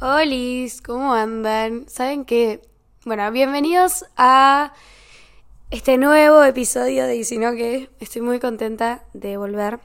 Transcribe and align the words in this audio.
Hola, 0.00 0.70
¿cómo 0.86 1.12
andan? 1.12 1.88
¿Saben 1.88 2.24
qué? 2.24 2.62
Bueno, 3.04 3.32
bienvenidos 3.32 4.04
a 4.16 4.72
este 5.70 5.98
nuevo 5.98 6.44
episodio 6.44 7.04
de 7.04 7.16
Y 7.16 7.24
si 7.24 7.36
no 7.36 7.50
que 7.50 7.90
estoy 7.98 8.22
muy 8.22 8.38
contenta 8.38 9.02
de 9.12 9.36
volver. 9.36 9.80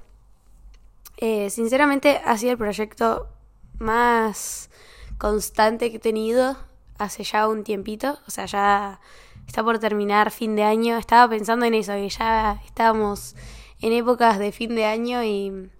Eh, 1.17 1.49
sinceramente 1.49 2.21
ha 2.23 2.37
sido 2.37 2.51
el 2.51 2.59
proyecto 2.59 3.27
más 3.79 4.69
constante 5.17 5.89
que 5.89 5.97
he 5.97 5.99
tenido 5.99 6.57
hace 6.99 7.23
ya 7.23 7.47
un 7.47 7.63
tiempito. 7.63 8.19
O 8.27 8.29
sea, 8.29 8.45
ya 8.45 8.99
está 9.47 9.63
por 9.63 9.79
terminar 9.79 10.29
fin 10.29 10.55
de 10.55 10.61
año. 10.61 10.95
Estaba 10.99 11.27
pensando 11.27 11.65
en 11.65 11.73
eso, 11.73 11.93
que 11.93 12.09
ya 12.09 12.61
estábamos 12.67 13.35
en 13.81 13.93
épocas 13.93 14.37
de 14.37 14.51
fin 14.51 14.75
de 14.75 14.85
año 14.85 15.23
y... 15.23 15.71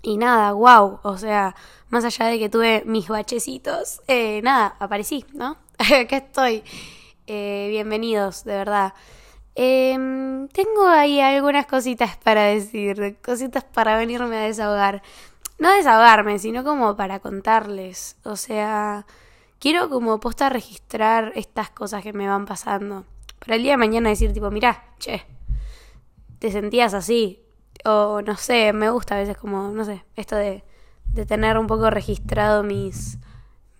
Y 0.00 0.16
nada, 0.16 0.52
wow, 0.52 1.00
o 1.02 1.18
sea, 1.18 1.56
más 1.90 2.04
allá 2.04 2.26
de 2.26 2.38
que 2.38 2.48
tuve 2.48 2.82
mis 2.86 3.08
bachecitos, 3.08 4.02
eh, 4.08 4.40
nada, 4.42 4.76
aparecí, 4.78 5.24
¿no? 5.32 5.56
Acá 5.78 6.18
estoy. 6.18 6.62
Eh, 7.26 7.68
bienvenidos, 7.70 8.44
de 8.44 8.52
verdad. 8.52 8.94
Em, 9.54 10.48
tengo 10.48 10.86
ahí 10.86 11.20
algunas 11.20 11.66
cositas 11.66 12.16
para 12.16 12.44
decir, 12.44 13.18
cositas 13.24 13.64
para 13.64 13.96
venirme 13.96 14.36
a 14.36 14.42
desahogar. 14.42 15.02
No 15.58 15.72
desahogarme, 15.74 16.38
sino 16.38 16.62
como 16.62 16.96
para 16.96 17.18
contarles. 17.20 18.16
O 18.22 18.36
sea, 18.36 19.06
quiero 19.58 19.90
como 19.90 20.20
posta 20.20 20.48
registrar 20.48 21.32
estas 21.34 21.70
cosas 21.70 22.02
que 22.02 22.12
me 22.12 22.28
van 22.28 22.46
pasando. 22.46 23.04
Para 23.40 23.56
el 23.56 23.62
día 23.62 23.72
de 23.72 23.78
mañana 23.78 24.10
decir 24.10 24.32
tipo, 24.32 24.50
mirá, 24.50 24.84
che, 24.98 25.24
te 26.38 26.52
sentías 26.52 26.94
así. 26.94 27.42
O 27.84 28.22
no 28.22 28.36
sé, 28.36 28.72
me 28.72 28.90
gusta 28.90 29.16
a 29.16 29.18
veces 29.18 29.36
como, 29.36 29.70
no 29.70 29.84
sé, 29.84 30.04
esto 30.16 30.36
de, 30.36 30.64
de 31.12 31.26
tener 31.26 31.58
un 31.58 31.66
poco 31.66 31.90
registrado 31.90 32.62
mis, 32.62 33.18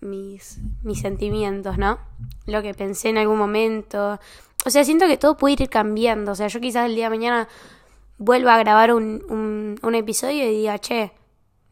mis, 0.01 0.59
mis 0.83 0.99
sentimientos, 0.99 1.77
¿no? 1.77 1.99
Lo 2.45 2.61
que 2.61 2.73
pensé 2.73 3.09
en 3.09 3.17
algún 3.17 3.37
momento. 3.37 4.19
O 4.65 4.69
sea, 4.69 4.83
siento 4.83 5.07
que 5.07 5.17
todo 5.17 5.37
puede 5.37 5.63
ir 5.63 5.69
cambiando. 5.69 6.33
O 6.33 6.35
sea, 6.35 6.47
yo 6.47 6.59
quizás 6.59 6.85
el 6.85 6.95
día 6.95 7.05
de 7.05 7.09
mañana 7.11 7.47
vuelva 8.17 8.55
a 8.55 8.59
grabar 8.59 8.93
un, 8.93 9.23
un, 9.29 9.79
un 9.81 9.95
episodio 9.95 10.45
y 10.45 10.55
diga, 10.57 10.79
che, 10.79 11.11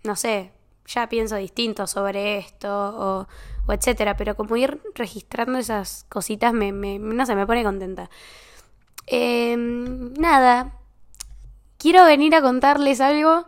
no 0.03 0.16
sé, 0.16 0.52
ya 0.86 1.09
pienso 1.09 1.36
distinto 1.36 1.86
sobre 1.88 2.38
esto 2.38 2.69
o, 2.69 3.27
o 3.67 3.73
etcétera. 3.73 4.16
Pero 4.16 4.36
como 4.36 4.55
ir 4.55 4.81
registrando 4.95 5.58
esas 5.58 6.05
cositas 6.08 6.53
me, 6.53 6.71
me 6.71 6.99
no 6.99 7.25
sé, 7.25 7.36
me 7.36 7.45
pone 7.45 7.64
contenta. 7.64 8.09
Eh, 9.08 9.55
nada, 9.58 10.73
quiero 11.77 12.05
venir 12.05 12.36
a 12.36 12.42
contarles 12.42 12.99
algo 13.02 13.45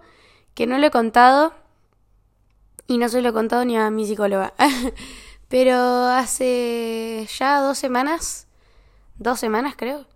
que 0.54 0.68
no 0.68 0.78
lo 0.78 0.88
he 0.88 0.92
contado 0.92 1.54
y 2.90 2.98
no 2.98 3.08
se 3.08 3.22
lo 3.22 3.30
he 3.30 3.34
contado 3.34 3.64
ni 3.66 3.78
a 3.78 3.92
mi 3.92 4.08
psicóloga. 4.08 4.56
Pero 5.48 5.76
hace 6.08 7.28
ya 7.38 7.62
dos 7.62 7.78
semanas, 7.78 8.48
dos 9.20 9.40
semanas 9.40 9.76
creo, 9.78 10.08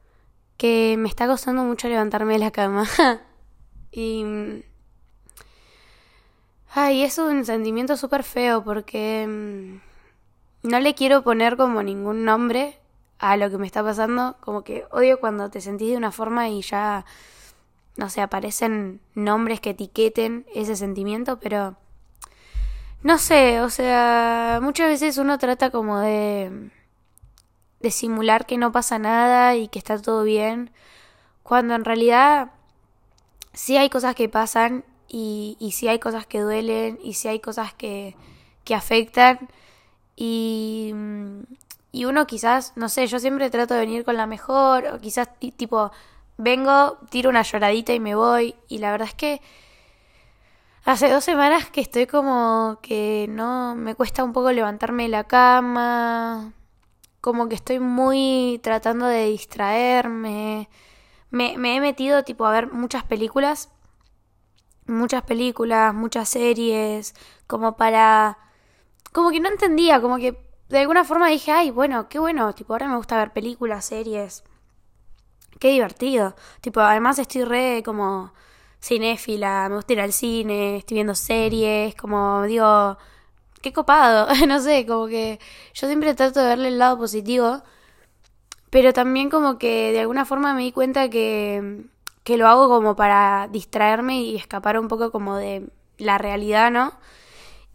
que 0.58 0.96
me 0.98 1.08
está 1.08 1.28
costando 1.28 1.64
mucho 1.64 1.88
levantarme 1.88 2.34
de 2.34 2.40
la 2.40 2.52
cama. 2.52 2.88
y... 3.92 4.26
Ay, 6.76 7.04
es 7.04 7.20
un 7.20 7.46
sentimiento 7.46 7.96
súper 7.96 8.24
feo 8.24 8.64
porque 8.64 9.28
mm, 9.28 10.68
no 10.68 10.80
le 10.80 10.96
quiero 10.96 11.22
poner 11.22 11.58
como 11.58 11.84
ningún 11.84 12.26
nombre 12.26 12.80
a 13.20 13.38
lo 13.38 13.52
que 13.52 13.60
me 13.60 13.68
está 13.68 13.84
pasando. 13.84 14.36
Como 14.40 14.64
que 14.64 14.86
odio 14.90 15.20
cuando 15.20 15.52
te 15.52 15.62
sentís 15.62 15.92
de 15.92 15.98
una 15.98 16.12
forma 16.12 16.50
y 16.50 16.64
ya, 16.64 17.06
no 17.98 18.10
sé, 18.10 18.22
aparecen 18.22 19.00
nombres 19.14 19.60
que 19.60 19.70
etiqueten 19.72 20.48
ese 20.56 20.76
sentimiento, 20.76 21.40
pero 21.40 21.78
no 23.04 23.18
sé, 23.18 23.60
o 23.62 23.70
sea, 23.70 24.60
muchas 24.62 24.88
veces 24.88 25.18
uno 25.18 25.38
trata 25.38 25.70
como 25.72 26.00
de, 26.00 26.72
de 27.82 27.92
simular 27.92 28.46
que 28.46 28.58
no 28.58 28.72
pasa 28.72 29.00
nada 29.00 29.56
y 29.56 29.68
que 29.68 29.80
está 29.80 30.02
todo 30.02 30.24
bien, 30.24 30.72
cuando 31.44 31.76
en 31.76 31.86
realidad 31.86 32.52
sí 33.54 33.78
hay 33.78 33.90
cosas 33.90 34.16
que 34.16 34.30
pasan 34.30 34.86
y, 35.08 35.58
y 35.60 35.74
sí 35.74 35.88
hay 35.88 36.00
cosas 36.00 36.26
que 36.26 36.40
duelen 36.40 37.00
y 37.04 37.14
sí 37.14 37.28
hay 37.28 37.40
cosas 37.40 37.74
que, 37.74 38.16
que 38.64 38.76
afectan 38.76 39.50
y, 40.16 40.94
y 41.92 42.06
uno 42.06 42.28
quizás, 42.28 42.74
no 42.76 42.90
sé, 42.90 43.08
yo 43.08 43.20
siempre 43.20 43.50
trato 43.50 43.74
de 43.74 43.82
venir 43.82 44.06
con 44.06 44.18
la 44.18 44.28
mejor 44.28 44.88
o 44.88 45.00
quizás 45.02 45.30
tipo 45.58 45.92
vengo, 46.38 46.98
tiro 47.10 47.30
una 47.30 47.44
lloradita 47.44 47.94
y 47.94 48.00
me 48.00 48.16
voy 48.16 48.56
y 48.68 48.80
la 48.80 48.92
verdad 48.92 49.10
es 49.10 49.14
que 49.16 49.42
Hace 50.86 51.10
dos 51.10 51.24
semanas 51.24 51.70
que 51.70 51.80
estoy 51.80 52.08
como 52.08 52.80
que 52.82 53.28
no 53.30 53.74
me 53.74 53.96
cuesta 53.96 54.22
un 54.22 54.34
poco 54.34 54.52
levantarme 54.52 55.04
de 55.04 55.10
la 55.10 55.24
cama, 55.24 56.52
como 57.22 57.48
que 57.48 57.56
estoy 57.56 57.80
muy 57.80 58.60
tratando 58.62 59.06
de 59.06 59.28
distraerme. 59.28 60.70
Me, 61.32 61.58
me 61.58 61.78
he 61.78 61.80
metido 61.80 62.24
tipo 62.26 62.46
a 62.46 62.52
ver 62.52 62.70
muchas 62.74 63.06
películas, 63.06 63.70
muchas 64.86 65.24
películas, 65.24 65.94
muchas 65.94 66.28
series, 66.28 67.14
como 67.48 67.78
para... 67.78 68.38
como 69.14 69.32
que 69.32 69.40
no 69.40 69.48
entendía, 69.50 70.02
como 70.02 70.18
que 70.18 70.38
de 70.68 70.80
alguna 70.80 71.06
forma 71.06 71.30
dije, 71.30 71.52
ay, 71.54 71.72
bueno, 71.72 72.10
qué 72.10 72.20
bueno, 72.20 72.54
tipo 72.56 72.74
ahora 72.74 72.90
me 72.90 72.98
gusta 72.98 73.18
ver 73.18 73.32
películas, 73.32 73.86
series. 73.86 74.44
Qué 75.60 75.70
divertido. 75.70 76.36
Tipo, 76.62 76.82
además 76.82 77.20
estoy 77.20 77.46
re 77.46 77.84
como 77.86 78.34
cinéfila, 78.84 79.70
me 79.70 79.76
gusta 79.78 79.94
ir 79.94 80.02
al 80.02 80.12
cine, 80.14 80.78
estoy 80.78 80.96
viendo 80.96 81.16
series, 81.16 81.96
como 81.96 82.44
digo, 82.44 82.98
qué 83.62 83.72
copado, 83.72 84.28
no 84.48 84.60
sé, 84.60 84.86
como 84.86 85.08
que 85.08 85.40
yo 85.74 85.88
siempre 85.88 86.14
trato 86.16 86.42
de 86.42 86.48
verle 86.48 86.68
el 86.68 86.80
lado 86.80 86.98
positivo, 86.98 87.64
pero 88.70 88.92
también 88.94 89.30
como 89.30 89.58
que 89.58 89.94
de 89.94 90.02
alguna 90.02 90.26
forma 90.26 90.54
me 90.54 90.64
di 90.64 90.72
cuenta 90.74 91.10
que, 91.10 91.86
que 92.26 92.38
lo 92.38 92.48
hago 92.48 92.68
como 92.68 92.96
para 92.96 93.48
distraerme 93.52 94.22
y 94.22 94.36
escapar 94.36 94.78
un 94.80 94.90
poco 94.90 95.12
como 95.12 95.38
de 95.38 95.70
la 95.98 96.18
realidad, 96.18 96.72
¿no? 96.72 96.94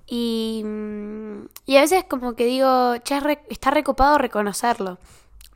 Y, 0.06 0.64
y 1.66 1.76
a 1.76 1.80
veces 1.82 2.04
como 2.04 2.34
que 2.34 2.44
digo, 2.46 2.96
che, 2.98 3.18
está 3.48 3.70
recopado 3.70 4.18
reconocerlo, 4.18 4.98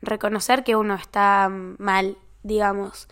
reconocer 0.01 0.63
que 0.63 0.75
uno 0.75 0.95
está 0.95 1.49
mal, 1.77 2.17
digamos. 2.43 3.07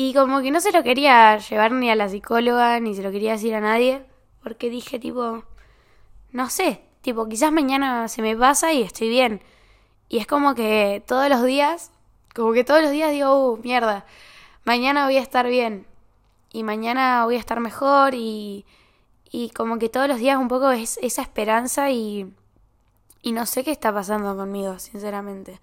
Y 0.00 0.14
como 0.14 0.40
que 0.42 0.52
no 0.52 0.60
se 0.60 0.70
lo 0.70 0.84
quería 0.84 1.38
llevar 1.38 1.72
ni 1.72 1.90
a 1.90 1.96
la 1.96 2.08
psicóloga, 2.08 2.78
ni 2.78 2.94
se 2.94 3.02
lo 3.02 3.10
quería 3.10 3.32
decir 3.32 3.52
a 3.56 3.60
nadie, 3.60 4.06
porque 4.44 4.70
dije 4.70 5.00
tipo, 5.00 5.42
no 6.30 6.50
sé, 6.50 6.82
tipo, 7.00 7.28
quizás 7.28 7.50
mañana 7.50 8.06
se 8.06 8.22
me 8.22 8.36
pasa 8.36 8.72
y 8.72 8.82
estoy 8.82 9.08
bien. 9.08 9.42
Y 10.08 10.18
es 10.18 10.28
como 10.28 10.54
que 10.54 11.02
todos 11.04 11.28
los 11.28 11.42
días, 11.42 11.90
como 12.32 12.52
que 12.52 12.62
todos 12.62 12.80
los 12.80 12.92
días 12.92 13.10
digo, 13.10 13.54
uh, 13.54 13.56
mierda, 13.56 14.06
mañana 14.64 15.04
voy 15.04 15.16
a 15.16 15.20
estar 15.20 15.48
bien. 15.48 15.84
Y 16.52 16.62
mañana 16.62 17.24
voy 17.24 17.34
a 17.34 17.40
estar 17.40 17.58
mejor 17.58 18.14
y, 18.14 18.66
y 19.32 19.50
como 19.50 19.80
que 19.80 19.88
todos 19.88 20.06
los 20.06 20.20
días 20.20 20.38
un 20.38 20.46
poco 20.46 20.70
es 20.70 21.00
esa 21.02 21.22
esperanza 21.22 21.90
y, 21.90 22.32
y 23.20 23.32
no 23.32 23.46
sé 23.46 23.64
qué 23.64 23.72
está 23.72 23.92
pasando 23.92 24.36
conmigo, 24.36 24.78
sinceramente. 24.78 25.60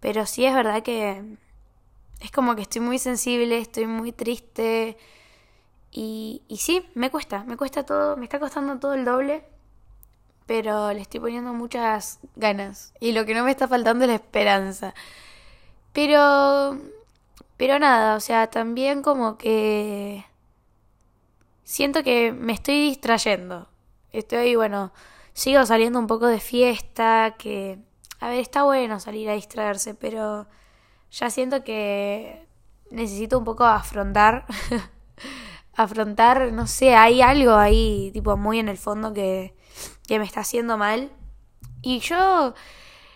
Pero 0.00 0.26
sí 0.26 0.44
es 0.44 0.54
verdad 0.54 0.82
que 0.82 1.38
es 2.20 2.30
como 2.30 2.56
que 2.56 2.62
estoy 2.62 2.80
muy 2.80 2.98
sensible, 2.98 3.58
estoy 3.58 3.86
muy 3.86 4.12
triste. 4.12 4.96
Y, 5.90 6.42
y 6.48 6.56
sí, 6.58 6.86
me 6.94 7.10
cuesta, 7.10 7.44
me 7.44 7.56
cuesta 7.56 7.84
todo, 7.84 8.16
me 8.16 8.24
está 8.24 8.40
costando 8.40 8.78
todo 8.78 8.94
el 8.94 9.04
doble. 9.04 9.44
Pero 10.46 10.92
le 10.92 11.00
estoy 11.00 11.20
poniendo 11.20 11.54
muchas 11.54 12.18
ganas. 12.36 12.92
Y 13.00 13.12
lo 13.12 13.24
que 13.24 13.34
no 13.34 13.44
me 13.44 13.50
está 13.50 13.66
faltando 13.66 14.04
es 14.04 14.10
la 14.10 14.16
esperanza. 14.16 14.94
Pero. 15.92 16.78
Pero 17.56 17.78
nada, 17.78 18.16
o 18.16 18.20
sea, 18.20 18.48
también 18.48 19.02
como 19.02 19.38
que. 19.38 20.24
Siento 21.64 22.02
que 22.02 22.32
me 22.32 22.52
estoy 22.52 22.74
distrayendo. 22.88 23.68
Estoy, 24.12 24.54
bueno, 24.56 24.92
sigo 25.32 25.64
saliendo 25.64 25.98
un 25.98 26.06
poco 26.06 26.26
de 26.26 26.40
fiesta, 26.40 27.36
que. 27.38 27.78
A 28.20 28.28
ver, 28.28 28.40
está 28.40 28.64
bueno 28.64 29.00
salir 29.00 29.30
a 29.30 29.34
distraerse, 29.34 29.94
pero 29.94 30.46
ya 31.14 31.30
siento 31.30 31.62
que 31.62 32.46
necesito 32.90 33.38
un 33.38 33.44
poco 33.44 33.64
afrontar, 33.64 34.46
afrontar, 35.76 36.52
no 36.52 36.66
sé, 36.66 36.96
hay 36.96 37.22
algo 37.22 37.54
ahí, 37.54 38.10
tipo, 38.12 38.36
muy 38.36 38.58
en 38.58 38.68
el 38.68 38.78
fondo 38.78 39.12
que, 39.12 39.56
que 40.08 40.18
me 40.18 40.24
está 40.24 40.40
haciendo 40.40 40.76
mal. 40.76 41.12
Y 41.82 42.00
yo 42.00 42.54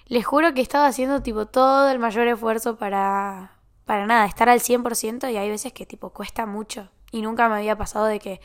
les 0.07 0.25
juro 0.25 0.55
que 0.55 0.61
he 0.61 0.63
estado 0.63 0.85
haciendo, 0.87 1.23
tipo, 1.23 1.47
todo 1.47 1.91
el 1.91 1.99
mayor 1.99 2.29
esfuerzo 2.29 2.77
para, 2.77 3.59
para 3.85 4.07
nada, 4.07 4.27
estar 4.27 4.49
al 4.49 4.61
100% 4.61 5.33
y 5.33 5.37
hay 5.37 5.51
veces 5.51 5.73
que, 5.73 5.85
tipo, 5.87 6.11
cuesta 6.11 6.47
mucho. 6.47 6.91
Y 7.11 7.23
nunca 7.23 7.49
me 7.49 7.57
había 7.57 7.77
pasado 7.77 8.07
de 8.07 8.21
que 8.21 8.41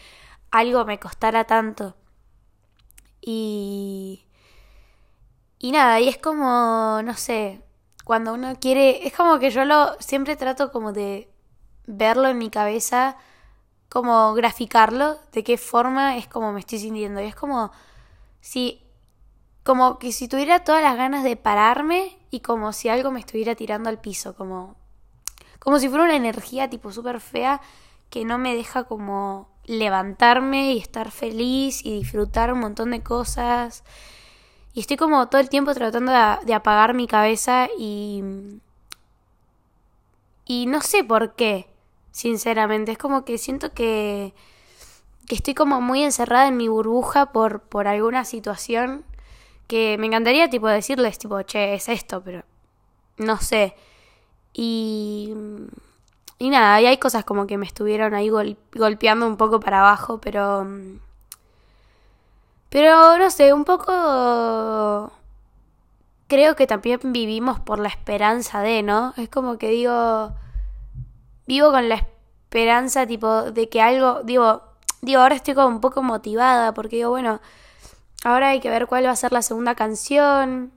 algo 0.52 0.86
me 0.86 1.00
costara 1.00 1.46
tanto. 1.46 1.96
Y... 3.22 4.26
Y 5.60 5.72
nada, 5.72 6.00
y 6.02 6.10
es 6.10 6.18
como, 6.18 7.02
no 7.04 7.14
sé, 7.16 7.62
cuando 8.04 8.34
uno 8.34 8.56
quiere, 8.60 9.08
es 9.08 9.14
como 9.14 9.40
que 9.40 9.50
yo 9.50 9.66
lo 9.66 9.96
siempre 10.00 10.36
trato 10.36 10.72
como 10.72 10.92
de 10.92 11.30
verlo 11.86 12.28
en 12.28 12.38
mi 12.38 12.50
cabeza, 12.50 13.18
como 13.90 14.34
graficarlo, 14.34 15.20
de 15.32 15.44
qué 15.44 15.58
forma 15.58 16.18
es 16.18 16.28
como 16.28 16.52
me 16.52 16.60
estoy 16.60 16.80
sintiendo. 16.80 17.22
Y 17.22 17.26
es 17.26 17.36
como 17.36 17.72
si 18.42 18.84
como 19.64 19.98
que 19.98 20.12
si 20.12 20.28
tuviera 20.28 20.64
todas 20.64 20.84
las 20.84 20.98
ganas 20.98 21.24
de 21.24 21.38
pararme 21.38 22.18
y 22.30 22.42
como 22.42 22.74
si 22.74 22.90
algo 22.90 23.12
me 23.12 23.22
estuviera 23.22 23.56
tirando 23.56 23.90
al 23.90 24.00
piso, 24.00 24.36
como, 24.36 24.76
como 25.60 25.80
si 25.80 25.88
fuera 25.88 26.04
una 26.04 26.16
energía 26.16 26.70
tipo 26.70 26.92
súper 26.92 27.22
fea 27.22 27.62
que 28.10 28.26
no 28.26 28.38
me 28.38 28.56
deja 28.56 28.84
como 28.84 29.50
levantarme 29.66 30.74
y 30.74 30.80
estar 30.80 31.12
feliz 31.12 31.84
y 31.86 31.98
disfrutar 31.98 32.52
un 32.52 32.60
montón 32.60 32.92
de 32.92 33.02
cosas. 33.02 33.84
Y 34.74 34.80
estoy 34.80 34.98
como 34.98 35.28
todo 35.28 35.40
el 35.40 35.50
tiempo 35.50 35.74
tratando 35.74 36.12
de, 36.12 36.54
apagar 36.54 36.94
mi 36.94 37.08
cabeza 37.08 37.68
y... 37.78 38.24
Y 40.46 40.66
no 40.66 40.82
sé 40.82 41.04
por 41.04 41.36
qué, 41.36 41.68
sinceramente. 42.12 42.92
Es 42.92 42.98
como 42.98 43.24
que 43.24 43.38
siento 43.38 43.74
que, 43.74 44.34
que 45.28 45.36
estoy 45.36 45.54
como 45.54 45.80
muy 45.80 46.04
encerrada 46.04 46.48
en 46.48 46.58
mi 46.58 46.68
burbuja 46.68 47.32
por, 47.32 47.62
por 47.62 47.88
alguna 47.88 48.26
situación 48.26 49.06
que 49.68 49.98
me 49.98 50.08
encantaría 50.08 50.50
tipo 50.50 50.68
decirles 50.68 51.18
tipo, 51.18 51.42
che, 51.44 51.76
es 51.76 51.88
esto, 51.88 52.22
pero 52.24 52.44
no 53.18 53.38
sé. 53.38 53.76
Y 54.54 55.34
y 56.44 56.50
nada, 56.50 56.82
y 56.82 56.88
hay 56.88 56.98
cosas 56.98 57.24
como 57.24 57.48
que 57.48 57.58
me 57.58 57.66
estuvieron 57.66 58.14
ahí 58.14 58.30
golpeando 58.74 59.26
un 59.26 59.38
poco 59.38 59.62
para 59.62 59.80
abajo, 59.80 60.20
pero 60.20 60.68
pero 62.74 63.18
no 63.20 63.30
sé, 63.30 63.54
un 63.54 63.66
poco 63.66 65.12
creo 66.28 66.56
que 66.56 66.66
también 66.66 67.00
vivimos 67.14 67.60
por 67.60 67.78
la 67.78 67.90
esperanza 67.90 68.62
de, 68.62 68.82
¿no? 68.82 69.14
Es 69.18 69.30
como 69.30 69.58
que 69.60 69.70
digo 69.70 70.34
vivo 71.46 71.72
con 71.72 71.88
la 71.90 71.96
esperanza 71.96 73.06
tipo 73.06 73.52
de 73.52 73.70
que 73.70 73.82
algo, 73.82 74.24
digo, 74.24 74.64
digo, 75.02 75.22
ahora 75.22 75.36
estoy 75.36 75.54
como 75.54 75.68
un 75.68 75.82
poco 75.82 76.02
motivada 76.02 76.74
porque 76.74 76.98
digo, 76.98 77.12
bueno, 77.12 77.40
Ahora 78.24 78.50
hay 78.50 78.62
que 78.62 78.70
ver 78.70 78.88
cuál 78.88 79.06
va 79.06 79.12
a 79.12 79.16
ser 79.16 79.34
la 79.34 79.42
segunda 79.42 79.76
canción. 79.76 80.72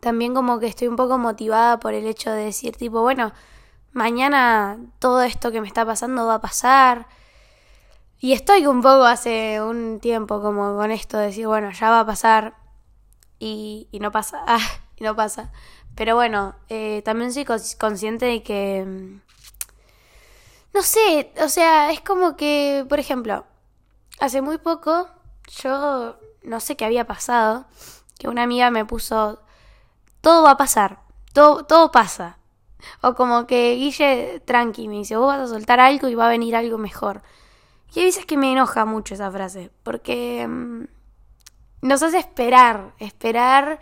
También 0.00 0.34
como 0.34 0.58
que 0.58 0.66
estoy 0.66 0.88
un 0.88 0.96
poco 0.96 1.18
motivada 1.18 1.78
por 1.78 1.92
el 1.94 2.06
hecho 2.06 2.30
de 2.30 2.44
decir 2.44 2.76
tipo, 2.76 3.02
bueno, 3.02 3.32
mañana 3.92 4.78
todo 4.98 5.22
esto 5.22 5.52
que 5.52 5.60
me 5.60 5.68
está 5.68 5.84
pasando 5.84 6.26
va 6.26 6.36
a 6.36 6.40
pasar. 6.40 7.06
Y 8.22 8.34
estoy 8.34 8.68
un 8.68 8.82
poco 8.82 9.04
hace 9.04 9.60
un 9.60 9.98
tiempo 9.98 10.40
como 10.40 10.76
con 10.76 10.92
esto 10.92 11.18
de 11.18 11.26
decir, 11.26 11.48
bueno, 11.48 11.72
ya 11.72 11.90
va 11.90 12.00
a 12.00 12.06
pasar 12.06 12.54
y, 13.40 13.88
y 13.90 13.98
no 13.98 14.12
pasa, 14.12 14.44
ah, 14.46 14.60
y 14.96 15.02
no 15.02 15.16
pasa. 15.16 15.50
Pero 15.96 16.14
bueno, 16.14 16.54
eh, 16.68 17.02
también 17.04 17.32
soy 17.32 17.44
consciente 17.44 18.26
de 18.26 18.44
que, 18.44 18.84
mm, 18.86 19.20
no 20.72 20.82
sé, 20.82 21.32
o 21.42 21.48
sea, 21.48 21.90
es 21.90 22.00
como 22.00 22.36
que, 22.36 22.86
por 22.88 23.00
ejemplo, 23.00 23.44
hace 24.20 24.40
muy 24.40 24.58
poco 24.58 25.08
yo 25.60 26.16
no 26.44 26.60
sé 26.60 26.76
qué 26.76 26.84
había 26.84 27.08
pasado, 27.08 27.66
que 28.20 28.28
una 28.28 28.44
amiga 28.44 28.70
me 28.70 28.84
puso, 28.84 29.40
todo 30.20 30.44
va 30.44 30.52
a 30.52 30.56
pasar, 30.56 31.00
todo, 31.32 31.64
todo 31.64 31.90
pasa. 31.90 32.38
O 33.00 33.14
como 33.14 33.48
que 33.48 33.74
Guille, 33.74 34.40
tranqui, 34.46 34.86
me 34.86 34.98
dice, 34.98 35.16
vos 35.16 35.26
vas 35.26 35.40
a 35.40 35.46
soltar 35.48 35.80
algo 35.80 36.06
y 36.08 36.14
va 36.14 36.26
a 36.26 36.30
venir 36.30 36.54
algo 36.54 36.78
mejor. 36.78 37.22
Y 37.94 38.00
hay 38.00 38.06
veces 38.06 38.24
que 38.26 38.36
me 38.36 38.52
enoja 38.52 38.84
mucho 38.84 39.14
esa 39.14 39.30
frase, 39.30 39.70
porque 39.82 40.46
mm, 40.46 40.84
nos 41.82 42.02
hace 42.02 42.18
esperar, 42.18 42.94
esperar 42.98 43.80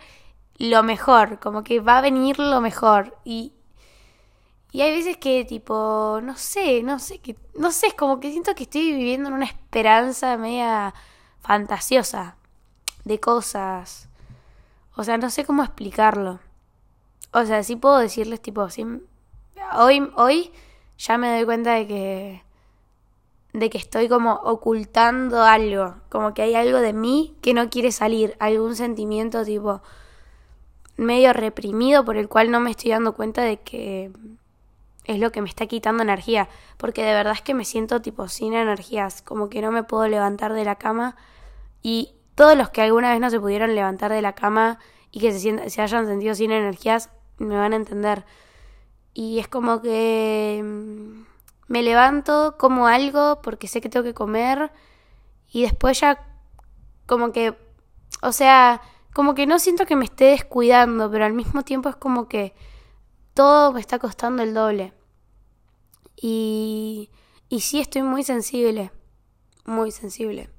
lo 0.57 0.83
mejor, 0.83 1.39
como 1.39 1.63
que 1.63 1.79
va 1.79 1.99
a 1.99 2.01
venir 2.01 2.37
lo 2.39 2.59
mejor. 2.59 3.17
Y, 3.23 3.53
y 4.71 4.81
hay 4.81 4.91
veces 4.91 5.17
que 5.17 5.45
tipo, 5.45 6.19
no 6.21 6.35
sé, 6.35 6.83
no 6.83 6.99
sé, 6.99 7.19
que, 7.19 7.37
no 7.55 7.71
sé, 7.71 7.87
es 7.87 7.93
como 7.93 8.19
que 8.19 8.31
siento 8.31 8.53
que 8.53 8.63
estoy 8.63 8.91
viviendo 8.93 9.29
en 9.29 9.35
una 9.35 9.45
esperanza 9.45 10.37
media 10.37 10.93
fantasiosa 11.39 12.35
de 13.05 13.19
cosas. 13.19 14.09
O 14.95 15.03
sea, 15.03 15.17
no 15.17 15.29
sé 15.29 15.45
cómo 15.45 15.63
explicarlo. 15.63 16.39
O 17.31 17.45
sea, 17.45 17.63
sí 17.63 17.77
puedo 17.77 17.97
decirles 17.99 18.41
tipo, 18.41 18.67
hoy, 19.75 20.11
hoy 20.15 20.51
ya 20.97 21.17
me 21.17 21.31
doy 21.31 21.45
cuenta 21.45 21.73
de 21.73 21.87
que 21.87 22.43
de 23.53 23.69
que 23.69 23.77
estoy 23.77 24.07
como 24.07 24.33
ocultando 24.33 25.43
algo, 25.43 25.95
como 26.09 26.33
que 26.33 26.41
hay 26.43 26.55
algo 26.55 26.79
de 26.79 26.93
mí 26.93 27.35
que 27.41 27.53
no 27.53 27.69
quiere 27.69 27.91
salir, 27.91 28.35
algún 28.39 28.75
sentimiento 28.75 29.43
tipo 29.43 29.81
medio 30.97 31.33
reprimido 31.33 32.05
por 32.05 32.17
el 32.17 32.29
cual 32.29 32.51
no 32.51 32.59
me 32.59 32.71
estoy 32.71 32.91
dando 32.91 33.13
cuenta 33.13 33.41
de 33.41 33.57
que 33.57 34.11
es 35.05 35.19
lo 35.19 35.31
que 35.31 35.41
me 35.41 35.49
está 35.49 35.65
quitando 35.65 36.03
energía, 36.03 36.47
porque 36.77 37.03
de 37.03 37.13
verdad 37.13 37.33
es 37.33 37.41
que 37.41 37.53
me 37.53 37.65
siento 37.65 38.01
tipo 38.01 38.27
sin 38.27 38.53
energías, 38.53 39.21
como 39.21 39.49
que 39.49 39.61
no 39.61 39.71
me 39.71 39.83
puedo 39.83 40.07
levantar 40.07 40.53
de 40.53 40.63
la 40.63 40.75
cama 40.75 41.15
y 41.81 42.13
todos 42.35 42.57
los 42.57 42.69
que 42.69 42.81
alguna 42.81 43.11
vez 43.11 43.19
no 43.19 43.29
se 43.29 43.39
pudieron 43.39 43.75
levantar 43.75 44.11
de 44.11 44.21
la 44.21 44.33
cama 44.33 44.79
y 45.11 45.19
que 45.19 45.33
se, 45.33 45.69
se 45.69 45.81
hayan 45.81 46.07
sentido 46.07 46.35
sin 46.35 46.51
energías 46.51 47.09
me 47.37 47.57
van 47.57 47.73
a 47.73 47.75
entender. 47.75 48.23
Y 49.13 49.39
es 49.39 49.47
como 49.47 49.81
que 49.81 50.61
mm, 50.63 51.30
me 51.71 51.83
levanto, 51.83 52.57
como 52.57 52.87
algo 52.87 53.41
porque 53.41 53.69
sé 53.69 53.79
que 53.79 53.87
tengo 53.87 54.03
que 54.03 54.13
comer 54.13 54.73
y 55.49 55.61
después 55.61 56.01
ya 56.01 56.27
como 57.05 57.31
que, 57.31 57.57
o 58.21 58.33
sea, 58.33 58.81
como 59.13 59.35
que 59.35 59.47
no 59.47 59.57
siento 59.57 59.85
que 59.85 59.95
me 59.95 60.03
esté 60.03 60.25
descuidando, 60.25 61.09
pero 61.09 61.23
al 61.23 61.31
mismo 61.31 61.63
tiempo 61.63 61.87
es 61.87 61.95
como 61.95 62.27
que 62.27 62.53
todo 63.33 63.71
me 63.71 63.79
está 63.79 63.99
costando 63.99 64.43
el 64.43 64.53
doble. 64.53 64.93
Y, 66.17 67.09
y 67.47 67.61
sí 67.61 67.79
estoy 67.79 68.01
muy 68.01 68.23
sensible, 68.23 68.91
muy 69.63 69.91
sensible. 69.91 70.49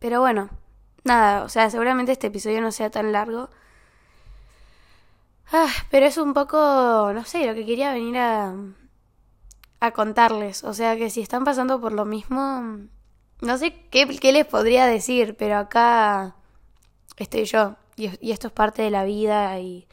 Pero 0.00 0.20
bueno, 0.20 0.50
nada, 1.04 1.44
o 1.44 1.48
sea, 1.48 1.70
seguramente 1.70 2.10
este 2.10 2.26
episodio 2.26 2.60
no 2.60 2.72
sea 2.72 2.90
tan 2.90 3.12
largo. 3.12 3.50
Ah, 5.52 5.70
pero 5.92 6.06
es 6.06 6.18
un 6.18 6.34
poco, 6.34 7.12
no 7.14 7.24
sé, 7.24 7.46
lo 7.46 7.54
que 7.54 7.64
quería 7.64 7.92
venir 7.92 8.18
a, 8.18 8.52
a 9.80 9.92
contarles. 9.92 10.64
O 10.64 10.74
sea, 10.74 10.96
que 10.96 11.10
si 11.10 11.20
están 11.20 11.44
pasando 11.44 11.80
por 11.80 11.92
lo 11.92 12.04
mismo, 12.04 12.78
no 13.40 13.58
sé 13.58 13.74
qué, 13.90 14.06
qué 14.18 14.32
les 14.32 14.46
podría 14.46 14.86
decir, 14.86 15.36
pero 15.36 15.56
acá 15.58 16.34
estoy 17.16 17.44
yo. 17.44 17.76
Y, 17.96 18.10
y, 18.20 18.32
esto 18.32 18.48
es 18.48 18.52
parte 18.52 18.82
de 18.82 18.90
la 18.90 19.04
vida 19.04 19.58
y, 19.58 19.88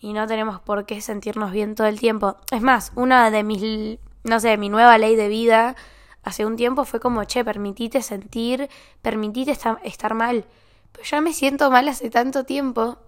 y 0.00 0.12
no 0.12 0.26
tenemos 0.26 0.60
por 0.60 0.86
qué 0.86 1.00
sentirnos 1.00 1.52
bien 1.52 1.74
todo 1.74 1.86
el 1.86 2.00
tiempo. 2.00 2.36
Es 2.50 2.62
más, 2.62 2.92
una 2.96 3.30
de 3.30 3.44
mis, 3.44 3.98
no 4.24 4.40
sé, 4.40 4.56
mi 4.56 4.68
nueva 4.68 4.98
ley 4.98 5.14
de 5.14 5.28
vida 5.28 5.76
hace 6.22 6.44
un 6.46 6.56
tiempo 6.56 6.84
fue 6.84 7.00
como, 7.00 7.24
che, 7.24 7.44
permitite 7.44 8.02
sentir, 8.02 8.68
permitite 9.02 9.56
estar 9.84 10.14
mal. 10.14 10.44
Pero 10.92 11.04
ya 11.04 11.20
me 11.20 11.32
siento 11.32 11.70
mal 11.70 11.88
hace 11.88 12.10
tanto 12.10 12.44
tiempo, 12.44 12.98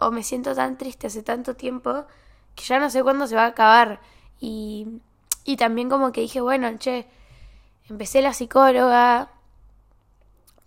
o 0.00 0.10
me 0.10 0.22
siento 0.22 0.54
tan 0.54 0.78
triste 0.78 1.08
hace 1.08 1.22
tanto 1.22 1.56
tiempo, 1.56 2.04
que 2.54 2.64
ya 2.64 2.78
no 2.78 2.90
sé 2.90 3.02
cuándo 3.02 3.26
se 3.26 3.34
va 3.34 3.44
a 3.44 3.48
acabar. 3.48 4.00
Y, 4.40 5.00
y 5.44 5.56
también 5.56 5.88
como 5.88 6.12
que 6.12 6.22
dije, 6.22 6.40
bueno, 6.40 6.76
che, 6.78 7.06
empecé 7.88 8.22
la 8.22 8.32
psicóloga 8.32 9.30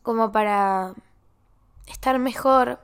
como 0.04 0.32
para 0.32 0.94
estar 1.88 2.20
mejor 2.20 2.80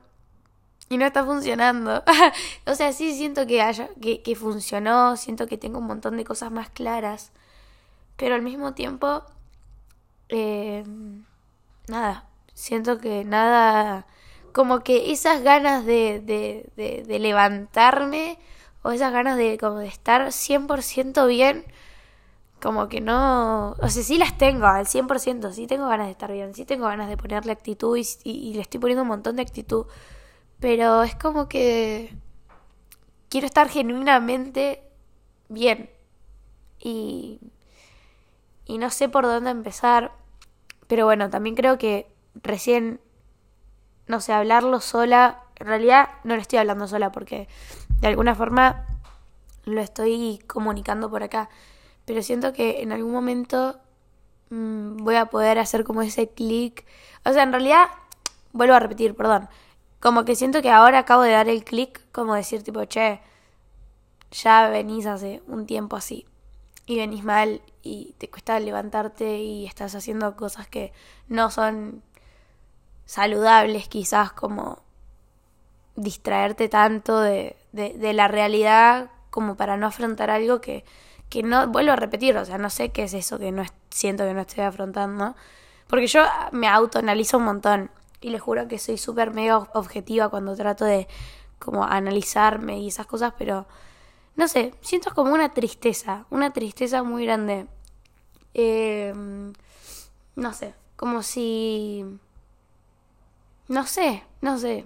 y 0.89 0.97
no 0.97 1.05
está 1.05 1.23
funcionando. 1.23 2.03
o 2.65 2.75
sea, 2.75 2.93
sí 2.93 3.13
siento 3.15 3.45
que, 3.47 3.61
haya, 3.61 3.89
que, 4.01 4.21
que 4.21 4.35
funcionó, 4.35 5.17
siento 5.17 5.47
que 5.47 5.57
tengo 5.57 5.79
un 5.79 5.87
montón 5.87 6.17
de 6.17 6.25
cosas 6.25 6.51
más 6.51 6.69
claras 6.69 7.31
pero 8.21 8.35
al 8.35 8.43
mismo 8.43 8.75
tiempo, 8.75 9.23
eh, 10.29 10.83
nada, 11.87 12.25
siento 12.53 12.99
que 12.99 13.25
nada, 13.25 14.05
como 14.53 14.81
que 14.81 15.11
esas 15.11 15.41
ganas 15.41 15.87
de, 15.87 16.19
de, 16.19 17.03
de, 17.07 17.17
levantarme 17.17 18.37
o 18.83 18.91
esas 18.91 19.11
ganas 19.13 19.37
de, 19.37 19.57
como 19.57 19.79
de 19.79 19.87
estar 19.87 20.31
100% 20.31 21.27
bien, 21.27 21.65
como 22.61 22.87
que 22.89 23.01
no, 23.01 23.71
o 23.79 23.89
sea, 23.89 24.03
sí 24.03 24.17
las 24.17 24.37
tengo 24.37 24.67
al 24.67 24.85
100%, 24.87 25.51
sí 25.51 25.67
tengo 25.67 25.87
ganas 25.87 26.07
de 26.07 26.11
estar 26.11 26.31
bien, 26.31 26.53
sí 26.53 26.65
tengo 26.65 26.85
ganas 26.85 27.09
de 27.09 27.17
ponerle 27.17 27.51
actitud 27.51 27.97
y, 27.97 28.05
y 28.23 28.53
le 28.53 28.61
estoy 28.61 28.79
poniendo 28.79 29.03
un 29.03 29.09
montón 29.09 29.35
de 29.37 29.41
actitud, 29.43 29.85
pero 30.59 31.03
es 31.03 31.15
como 31.15 31.49
que 31.49 32.15
quiero 33.29 33.47
estar 33.47 33.69
genuinamente 33.69 34.83
bien. 35.49 35.89
Y 36.79 37.39
y 38.71 38.77
no 38.77 38.89
sé 38.89 39.09
por 39.09 39.25
dónde 39.25 39.49
empezar, 39.49 40.13
pero 40.87 41.03
bueno, 41.03 41.29
también 41.29 41.57
creo 41.57 41.77
que 41.77 42.07
recién, 42.35 43.01
no 44.07 44.21
sé, 44.21 44.31
hablarlo 44.31 44.79
sola, 44.79 45.43
en 45.59 45.67
realidad 45.67 46.07
no 46.23 46.35
lo 46.35 46.41
estoy 46.41 46.59
hablando 46.59 46.87
sola 46.87 47.11
porque 47.11 47.49
de 48.01 48.07
alguna 48.07 48.35
forma 48.35 48.85
lo 49.65 49.79
estoy 49.79 50.39
comunicando 50.47 51.09
por 51.09 51.23
acá, 51.23 51.49
pero 52.05 52.21
siento 52.23 52.51
que 52.51 52.81
en 52.81 52.91
algún 52.91 53.11
momento 53.11 53.79
mmm, 54.49 54.97
voy 54.97 55.15
a 55.15 55.27
poder 55.27 55.59
hacer 55.59 55.83
como 55.83 56.01
ese 56.01 56.29
clic, 56.29 56.85
o 57.25 57.31
sea, 57.31 57.43
en 57.43 57.51
realidad, 57.51 57.85
vuelvo 58.53 58.73
a 58.75 58.79
repetir, 58.79 59.15
perdón, 59.15 59.47
como 59.99 60.25
que 60.25 60.35
siento 60.35 60.61
que 60.61 60.71
ahora 60.71 60.99
acabo 60.99 61.21
de 61.21 61.31
dar 61.31 61.47
el 61.47 61.63
clic, 61.63 62.01
como 62.11 62.33
decir 62.35 62.63
tipo, 62.63 62.83
che, 62.85 63.21
ya 64.31 64.69
venís 64.69 65.05
hace 65.05 65.43
un 65.47 65.65
tiempo 65.65 65.95
así 65.95 66.25
y 66.85 66.97
venís 66.97 67.23
mal 67.23 67.61
y 67.83 68.15
te 68.17 68.29
cuesta 68.29 68.59
levantarte 68.59 69.39
y 69.39 69.65
estás 69.65 69.93
haciendo 69.95 70.35
cosas 70.35 70.67
que 70.67 70.93
no 71.27 71.51
son 71.51 72.01
saludables 73.05 73.87
quizás 73.87 74.31
como 74.31 74.81
distraerte 75.95 76.69
tanto 76.69 77.19
de, 77.19 77.55
de, 77.71 78.13
la 78.13 78.27
realidad 78.27 79.11
como 79.29 79.55
para 79.55 79.77
no 79.77 79.87
afrontar 79.87 80.29
algo 80.29 80.61
que, 80.61 80.85
que 81.29 81.43
no, 81.43 81.67
vuelvo 81.67 81.91
a 81.91 81.95
repetir, 81.95 82.37
o 82.37 82.45
sea, 82.45 82.57
no 82.57 82.69
sé 82.69 82.89
qué 82.89 83.03
es 83.03 83.13
eso 83.13 83.39
que 83.39 83.51
no 83.51 83.63
siento 83.89 84.23
que 84.25 84.33
no 84.33 84.41
estoy 84.41 84.63
afrontando, 84.63 85.35
porque 85.87 86.07
yo 86.07 86.23
me 86.51 86.67
autoanalizo 86.67 87.37
un 87.37 87.45
montón 87.45 87.91
y 88.21 88.29
les 88.29 88.41
juro 88.41 88.67
que 88.67 88.79
soy 88.79 88.97
súper 88.97 89.31
mega 89.33 89.57
objetiva 89.73 90.29
cuando 90.29 90.55
trato 90.55 90.85
de 90.85 91.07
como 91.59 91.83
analizarme 91.83 92.79
y 92.79 92.87
esas 92.87 93.05
cosas, 93.07 93.33
pero 93.37 93.67
no 94.35 94.47
sé, 94.47 94.73
siento 94.81 95.13
como 95.13 95.33
una 95.33 95.53
tristeza, 95.53 96.25
una 96.29 96.51
tristeza 96.53 97.03
muy 97.03 97.25
grande. 97.25 97.67
Eh, 98.53 99.13
no 100.35 100.53
sé, 100.53 100.73
como 100.95 101.23
si... 101.23 102.05
No 103.67 103.85
sé, 103.85 104.23
no 104.41 104.57
sé. 104.57 104.85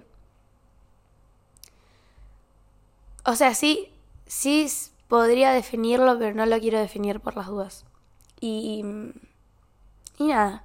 O 3.25 3.35
sea, 3.35 3.55
sí, 3.55 3.91
sí 4.25 4.67
podría 5.07 5.51
definirlo, 5.51 6.17
pero 6.19 6.35
no 6.35 6.45
lo 6.45 6.59
quiero 6.59 6.79
definir 6.79 7.19
por 7.19 7.35
las 7.35 7.47
dudas. 7.47 7.85
Y... 8.39 8.83
Y 10.17 10.27
nada. 10.27 10.63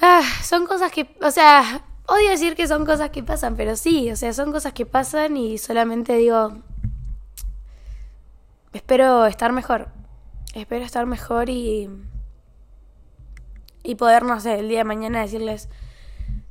Ah, 0.00 0.22
son 0.42 0.66
cosas 0.66 0.90
que, 0.90 1.16
o 1.22 1.30
sea, 1.30 1.82
odio 2.06 2.30
decir 2.30 2.56
que 2.56 2.66
son 2.66 2.84
cosas 2.84 3.10
que 3.10 3.22
pasan, 3.22 3.56
pero 3.56 3.76
sí, 3.76 4.10
o 4.10 4.16
sea, 4.16 4.32
son 4.32 4.52
cosas 4.52 4.72
que 4.72 4.86
pasan 4.86 5.36
y 5.36 5.56
solamente 5.58 6.16
digo, 6.16 6.58
espero 8.72 9.26
estar 9.26 9.52
mejor. 9.52 9.88
Espero 10.54 10.84
estar 10.84 11.04
mejor 11.04 11.50
y. 11.50 11.90
Y 13.82 13.94
poder, 13.96 14.22
no 14.24 14.40
sé, 14.40 14.58
el 14.58 14.68
día 14.68 14.78
de 14.78 14.84
mañana 14.84 15.20
decirles: 15.20 15.68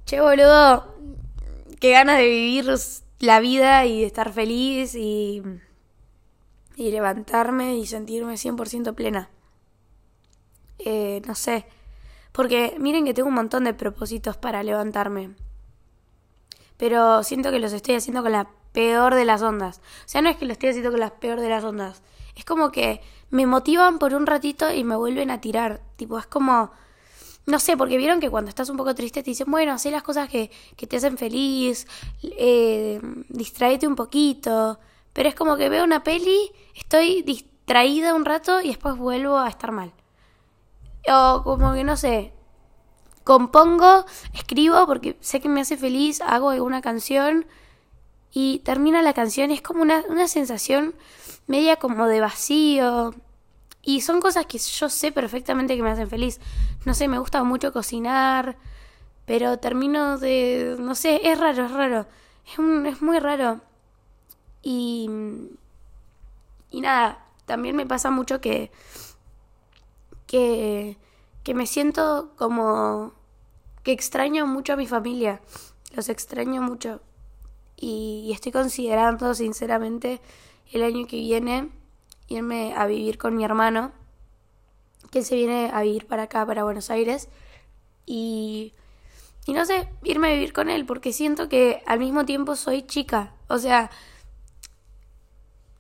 Che, 0.06 0.22
boludo, 0.22 0.96
qué 1.80 1.92
ganas 1.92 2.18
de 2.20 2.30
vivir 2.30 2.66
la 3.20 3.40
vida 3.40 3.86
y 3.86 4.04
estar 4.04 4.32
feliz 4.32 4.96
y. 4.96 5.42
Y 6.78 6.92
levantarme 6.92 7.78
y 7.78 7.86
sentirme 7.86 8.34
100% 8.34 8.94
plena. 8.96 9.30
Eh, 10.80 11.22
no 11.26 11.34
sé. 11.34 11.66
Porque 12.34 12.76
miren 12.80 13.06
que 13.06 13.14
tengo 13.14 13.30
un 13.30 13.36
montón 13.36 13.64
de 13.64 13.74
propósitos 13.74 14.36
para 14.36 14.62
levantarme. 14.62 15.36
Pero 16.76 17.24
siento 17.24 17.52
que 17.52 17.60
los 17.60 17.72
estoy 17.72 17.96
haciendo 17.96 18.22
con 18.24 18.34
la 18.34 18.50
peor 18.74 19.16
de 19.16 19.24
las 19.24 19.42
ondas. 19.42 19.80
O 20.06 20.08
sea, 20.10 20.22
no 20.22 20.30
es 20.30 20.36
que 20.36 20.46
lo 20.46 20.52
estoy 20.52 20.70
haciendo 20.70 20.92
con 20.92 21.00
la 21.00 21.16
peor 21.16 21.40
de 21.40 21.48
las 21.48 21.64
ondas. 21.64 22.02
Es 22.36 22.44
como 22.44 22.72
que 22.72 23.02
me 23.30 23.46
motivan 23.46 24.00
por 24.00 24.14
un 24.14 24.26
ratito 24.26 24.72
y 24.74 24.84
me 24.84 24.98
vuelven 24.98 25.32
a 25.32 25.40
tirar. 25.42 25.82
Tipo, 25.96 26.20
es 26.20 26.26
como... 26.26 26.72
No 27.46 27.60
sé, 27.60 27.78
porque 27.78 27.98
vieron 27.98 28.20
que 28.20 28.30
cuando 28.30 28.50
estás 28.50 28.70
un 28.70 28.78
poco 28.78 28.96
triste 28.96 29.22
te 29.22 29.30
dicen, 29.30 29.50
bueno, 29.50 29.74
haz 29.74 29.86
las 29.86 30.04
cosas 30.04 30.28
que, 30.30 30.50
que 30.76 30.88
te 30.88 30.98
hacen 30.98 31.18
feliz, 31.18 31.88
eh, 32.24 33.00
distraete 33.30 33.88
un 33.88 33.96
poquito. 33.96 34.80
Pero 35.14 35.30
es 35.30 35.36
como 35.36 35.56
que 35.56 35.70
veo 35.70 35.84
una 35.84 36.04
peli, 36.04 36.52
estoy 36.76 37.22
distraída 37.22 38.14
un 38.16 38.26
rato 38.26 38.62
y 38.62 38.70
después 38.70 38.98
vuelvo 38.98 39.38
a 39.38 39.48
estar 39.48 39.72
mal. 39.72 39.94
O 41.08 41.44
como 41.44 41.74
que 41.74 41.84
no 41.84 41.96
sé, 41.98 42.34
compongo, 43.24 44.06
escribo 44.34 44.86
porque 44.88 45.18
sé 45.22 45.40
que 45.40 45.50
me 45.50 45.62
hace 45.62 45.78
feliz, 45.78 46.22
hago 46.22 46.50
alguna 46.50 46.82
canción 46.82 47.46
y 48.32 48.60
termina 48.60 49.02
la 49.02 49.14
canción. 49.14 49.52
Es 49.52 49.62
como 49.62 49.82
una, 49.82 50.04
una 50.10 50.28
sensación 50.28 50.96
media 51.48 51.78
como 51.78 52.08
de 52.08 52.22
vacío. 52.22 53.14
Y 53.86 54.02
son 54.02 54.20
cosas 54.20 54.46
que 54.48 54.58
yo 54.58 54.90
sé 54.90 55.12
perfectamente 55.12 55.76
que 55.78 55.84
me 55.84 55.92
hacen 55.92 56.10
feliz. 56.10 56.42
No 56.86 56.94
sé, 56.94 57.08
me 57.08 57.20
gusta 57.20 57.44
mucho 57.44 57.72
cocinar, 57.72 58.58
pero 59.26 59.60
termino 59.60 60.18
de... 60.18 60.76
no 60.80 60.96
sé, 60.96 61.22
es 61.24 61.40
raro, 61.40 61.66
es 61.66 61.72
raro. 61.72 62.08
Es, 62.52 62.60
un, 62.60 62.86
es 62.86 63.02
muy 63.02 63.20
raro. 63.20 63.62
Y... 64.62 65.10
Y 66.72 66.82
nada, 66.82 67.26
también 67.46 67.76
me 67.76 67.86
pasa 67.86 68.12
mucho 68.12 68.42
que 68.42 68.72
que, 70.28 70.98
que 71.44 71.54
me 71.54 71.68
siento 71.68 72.32
como 72.36 73.14
que 73.84 73.92
extraño 73.92 74.48
mucho 74.48 74.74
a 74.74 74.76
mi 74.76 74.88
familia, 74.88 75.42
los 75.94 76.10
extraño 76.10 76.62
mucho 76.62 77.00
y, 77.78 78.32
estoy 78.34 78.52
considerando 78.52 79.34
sinceramente 79.34 80.22
el 80.72 80.84
año 80.84 81.08
que 81.08 81.18
viene 81.18 81.70
irme 82.28 82.74
a 82.76 82.86
vivir 82.88 83.18
con 83.18 83.36
mi 83.36 83.44
hermano, 83.44 83.92
que 85.12 85.24
se 85.24 85.36
viene 85.36 85.72
a 85.74 85.82
vivir 85.82 86.08
para 86.08 86.24
acá, 86.24 86.46
para 86.46 86.64
Buenos 86.64 86.90
Aires, 86.90 87.30
y, 88.06 88.74
y 89.46 89.54
no 89.54 89.66
sé, 89.66 89.90
irme 90.04 90.30
a 90.30 90.34
vivir 90.34 90.54
con 90.54 90.70
él, 90.70 90.86
porque 90.86 91.14
siento 91.14 91.50
que 91.50 91.84
al 91.86 92.00
mismo 92.00 92.26
tiempo 92.26 92.56
soy 92.56 92.84
chica, 92.84 93.34
o 93.48 93.58
sea, 93.58 93.90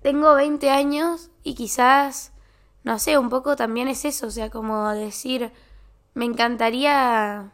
tengo 0.01 0.35
20 0.35 0.69
años 0.69 1.31
y 1.43 1.55
quizás 1.55 2.31
no 2.85 2.99
sé, 2.99 3.17
un 3.17 3.29
poco 3.29 3.55
también 3.55 3.87
es 3.87 4.05
eso, 4.05 4.27
o 4.27 4.31
sea, 4.31 4.51
como 4.51 4.89
decir, 4.91 5.51
me 6.13 6.25
encantaría, 6.25 7.51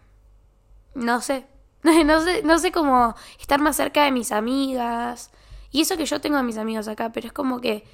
no 0.94 1.22
sé, 1.22 1.46
no 1.84 2.22
sé, 2.22 2.44
no 2.44 2.60
sé 2.60 2.72
cómo 2.74 3.16
estar 3.40 3.62
más 3.62 3.78
cerca 3.78 4.04
de 4.04 4.12
mis 4.12 4.34
amigas. 4.34 5.32
Y 5.72 5.82
eso 5.82 5.96
que 5.96 6.06
yo 6.06 6.20
tengo 6.20 6.38
a 6.38 6.44
mis 6.44 6.58
amigos 6.58 6.90
acá, 6.90 7.14
pero 7.14 7.28
es 7.28 7.34
como 7.34 7.62
que, 7.62 7.86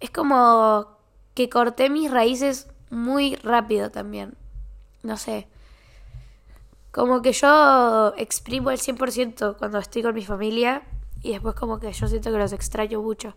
es 0.00 0.10
como 0.10 0.98
que 1.34 1.48
corté 1.48 1.90
mis 1.90 2.10
raíces 2.10 2.68
muy 2.90 3.36
rápido 3.36 3.90
también. 3.90 4.36
No 5.02 5.16
sé. 5.16 5.48
Como 6.90 7.22
que 7.22 7.32
yo 7.32 8.14
exprimo 8.16 8.70
el 8.70 8.78
100% 8.78 9.56
cuando 9.56 9.78
estoy 9.78 10.02
con 10.02 10.14
mi 10.14 10.24
familia 10.24 10.82
y 11.22 11.32
después 11.32 11.54
como 11.54 11.78
que 11.78 11.92
yo 11.92 12.08
siento 12.08 12.32
que 12.32 12.38
los 12.38 12.52
extraño 12.52 13.02
mucho. 13.02 13.34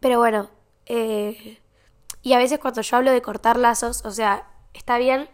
Pero 0.00 0.18
bueno, 0.18 0.50
eh, 0.86 1.60
y 2.22 2.32
a 2.32 2.38
veces 2.38 2.58
cuando 2.58 2.82
yo 2.82 2.96
hablo 2.96 3.10
de 3.12 3.22
cortar 3.22 3.56
lazos, 3.56 4.04
o 4.04 4.10
sea, 4.10 4.48
está 4.74 4.98
bien, 4.98 5.28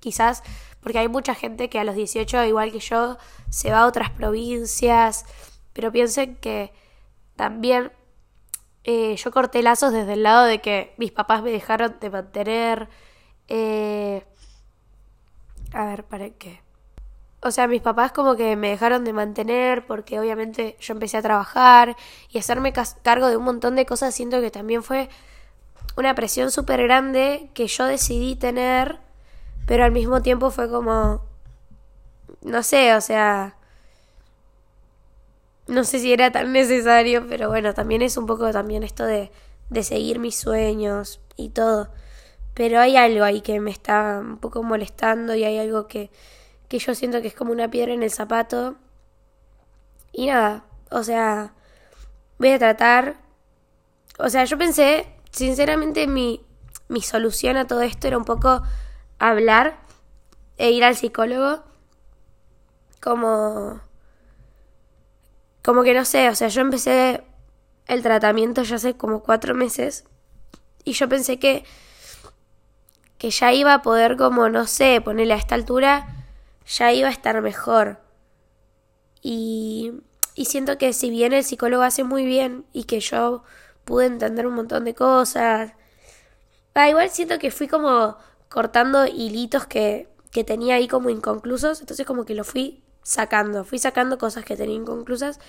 quizás, 0.00 0.42
porque 0.80 0.98
hay 0.98 1.08
mucha 1.08 1.34
gente 1.34 1.68
que 1.68 1.78
a 1.78 1.84
los 1.84 1.94
18, 1.94 2.44
igual 2.44 2.70
que 2.70 2.80
yo, 2.80 3.18
se 3.50 3.70
va 3.70 3.80
a 3.80 3.86
otras 3.86 4.10
provincias, 4.10 5.24
pero 5.72 5.90
piensen 5.90 6.36
que 6.36 6.72
también 7.36 7.92
eh, 8.90 9.16
yo 9.16 9.30
corté 9.30 9.62
lazos 9.62 9.92
desde 9.92 10.14
el 10.14 10.22
lado 10.22 10.46
de 10.46 10.62
que 10.62 10.94
mis 10.96 11.12
papás 11.12 11.42
me 11.42 11.50
dejaron 11.50 11.96
de 12.00 12.08
mantener. 12.08 12.88
Eh, 13.46 14.24
a 15.74 15.84
ver, 15.84 16.04
¿para 16.04 16.30
qué? 16.30 16.62
O 17.42 17.50
sea, 17.50 17.68
mis 17.68 17.82
papás 17.82 18.12
como 18.12 18.34
que 18.34 18.56
me 18.56 18.70
dejaron 18.70 19.04
de 19.04 19.12
mantener 19.12 19.86
porque 19.86 20.18
obviamente 20.18 20.78
yo 20.80 20.94
empecé 20.94 21.18
a 21.18 21.22
trabajar 21.22 21.96
y 22.30 22.38
hacerme 22.38 22.72
cargo 23.02 23.28
de 23.28 23.36
un 23.36 23.44
montón 23.44 23.76
de 23.76 23.84
cosas. 23.84 24.14
Siento 24.14 24.40
que 24.40 24.50
también 24.50 24.82
fue 24.82 25.10
una 25.98 26.14
presión 26.14 26.50
súper 26.50 26.82
grande 26.82 27.50
que 27.52 27.66
yo 27.66 27.84
decidí 27.84 28.36
tener, 28.36 29.00
pero 29.66 29.84
al 29.84 29.92
mismo 29.92 30.22
tiempo 30.22 30.50
fue 30.50 30.70
como, 30.70 31.26
no 32.40 32.62
sé, 32.62 32.94
o 32.94 33.02
sea, 33.02 33.57
no 35.68 35.84
sé 35.84 36.00
si 36.00 36.12
era 36.12 36.32
tan 36.32 36.52
necesario, 36.52 37.26
pero 37.28 37.48
bueno, 37.48 37.74
también 37.74 38.02
es 38.02 38.16
un 38.16 38.26
poco 38.26 38.50
también 38.50 38.82
esto 38.82 39.04
de, 39.04 39.30
de 39.70 39.82
seguir 39.82 40.18
mis 40.18 40.36
sueños 40.36 41.20
y 41.36 41.50
todo. 41.50 41.90
Pero 42.54 42.80
hay 42.80 42.96
algo 42.96 43.24
ahí 43.24 43.40
que 43.40 43.60
me 43.60 43.70
está 43.70 44.18
un 44.20 44.38
poco 44.38 44.62
molestando 44.62 45.34
y 45.34 45.44
hay 45.44 45.58
algo 45.58 45.86
que 45.86 46.10
que 46.68 46.78
yo 46.78 46.94
siento 46.94 47.22
que 47.22 47.28
es 47.28 47.34
como 47.34 47.52
una 47.52 47.70
piedra 47.70 47.92
en 47.92 48.02
el 48.02 48.10
zapato. 48.10 48.76
Y 50.12 50.26
nada, 50.26 50.64
o 50.90 51.02
sea, 51.02 51.54
voy 52.38 52.50
a 52.50 52.58
tratar... 52.58 53.16
O 54.18 54.28
sea, 54.28 54.44
yo 54.44 54.58
pensé, 54.58 55.06
sinceramente, 55.30 56.06
mi, 56.06 56.44
mi 56.88 57.00
solución 57.00 57.56
a 57.56 57.66
todo 57.66 57.82
esto 57.82 58.06
era 58.08 58.18
un 58.18 58.24
poco 58.24 58.62
hablar 59.18 59.78
e 60.58 60.70
ir 60.70 60.84
al 60.84 60.96
psicólogo. 60.96 61.62
Como... 63.00 63.80
Como 65.68 65.82
que 65.82 65.92
no 65.92 66.06
sé, 66.06 66.30
o 66.30 66.34
sea, 66.34 66.48
yo 66.48 66.62
empecé 66.62 67.22
el 67.88 68.02
tratamiento 68.02 68.62
ya 68.62 68.76
hace 68.76 68.96
como 68.96 69.22
cuatro 69.22 69.54
meses 69.54 70.04
y 70.82 70.94
yo 70.94 71.10
pensé 71.10 71.38
que 71.38 71.62
que 73.18 73.28
ya 73.28 73.52
iba 73.52 73.74
a 73.74 73.82
poder 73.82 74.16
como, 74.16 74.48
no 74.48 74.66
sé, 74.66 75.02
ponerle 75.02 75.34
a 75.34 75.36
esta 75.36 75.56
altura 75.56 76.24
ya 76.66 76.90
iba 76.94 77.08
a 77.08 77.10
estar 77.10 77.42
mejor. 77.42 78.00
Y, 79.20 79.92
y 80.34 80.46
siento 80.46 80.78
que 80.78 80.94
si 80.94 81.10
bien 81.10 81.34
el 81.34 81.44
psicólogo 81.44 81.82
hace 81.82 82.02
muy 82.02 82.24
bien 82.24 82.64
y 82.72 82.84
que 82.84 83.00
yo 83.00 83.44
pude 83.84 84.06
entender 84.06 84.46
un 84.46 84.54
montón 84.54 84.86
de 84.86 84.94
cosas, 84.94 85.74
ah, 86.72 86.88
igual 86.88 87.10
siento 87.10 87.38
que 87.38 87.50
fui 87.50 87.68
como 87.68 88.16
cortando 88.48 89.06
hilitos 89.06 89.66
que, 89.66 90.08
que 90.30 90.44
tenía 90.44 90.76
ahí 90.76 90.88
como 90.88 91.10
inconclusos, 91.10 91.80
entonces 91.80 92.06
como 92.06 92.24
que 92.24 92.34
lo 92.34 92.44
fui 92.44 92.82
sacando, 93.08 93.64
fui 93.64 93.78
sacando 93.78 94.18
cosas 94.18 94.44
que 94.44 94.54
tenía 94.54 94.76
inconclusas, 94.76 95.40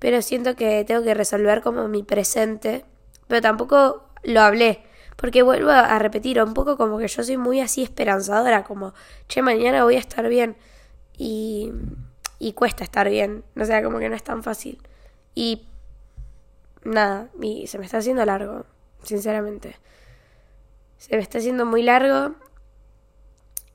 pero 0.00 0.20
siento 0.22 0.56
que 0.56 0.84
tengo 0.84 1.04
que 1.04 1.14
resolver 1.14 1.62
como 1.62 1.86
mi 1.86 2.02
presente, 2.02 2.84
pero 3.28 3.40
tampoco 3.40 4.08
lo 4.24 4.40
hablé, 4.40 4.82
Porque 5.16 5.42
vuelvo 5.42 5.70
a 5.70 5.98
repetir, 5.98 6.42
un 6.42 6.54
poco 6.54 6.76
como 6.76 6.98
que 6.98 7.06
yo 7.06 7.22
soy 7.22 7.36
muy 7.36 7.60
así 7.60 7.82
esperanzadora, 7.82 8.64
como, 8.64 8.94
che, 9.28 9.42
mañana 9.42 9.84
voy 9.84 9.96
a 9.96 9.98
estar 9.98 10.26
bien. 10.28 10.56
Y, 11.16 11.72
y 12.38 12.54
cuesta 12.54 12.84
estar 12.84 13.08
bien, 13.08 13.44
o 13.54 13.64
sea, 13.64 13.82
como 13.82 13.98
que 13.98 14.08
no 14.08 14.16
es 14.16 14.24
tan 14.24 14.42
fácil. 14.42 14.80
Y 15.34 15.68
nada, 16.82 17.28
y 17.40 17.66
se 17.66 17.78
me 17.78 17.84
está 17.84 17.98
haciendo 17.98 18.24
largo, 18.24 18.64
sinceramente. 19.04 19.76
Se 20.98 21.16
me 21.16 21.22
está 21.22 21.38
haciendo 21.38 21.66
muy 21.66 21.82
largo 21.82 22.34